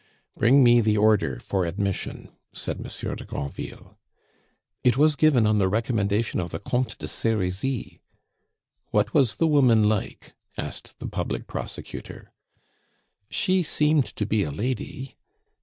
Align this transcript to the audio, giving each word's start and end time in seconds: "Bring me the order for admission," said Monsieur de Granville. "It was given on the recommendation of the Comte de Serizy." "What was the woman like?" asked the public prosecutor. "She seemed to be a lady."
"Bring 0.35 0.63
me 0.63 0.81
the 0.81 0.97
order 0.97 1.37
for 1.39 1.63
admission," 1.63 2.29
said 2.53 2.79
Monsieur 2.79 3.13
de 3.13 3.23
Granville. 3.23 3.99
"It 4.83 4.97
was 4.97 5.15
given 5.15 5.45
on 5.45 5.59
the 5.59 5.67
recommendation 5.69 6.39
of 6.39 6.49
the 6.49 6.57
Comte 6.57 6.97
de 6.97 7.07
Serizy." 7.07 8.01
"What 8.89 9.13
was 9.13 9.35
the 9.35 9.45
woman 9.45 9.87
like?" 9.87 10.33
asked 10.57 10.97
the 10.97 11.07
public 11.07 11.45
prosecutor. 11.45 12.31
"She 13.29 13.61
seemed 13.61 14.07
to 14.15 14.25
be 14.25 14.41
a 14.41 14.49
lady." 14.49 15.17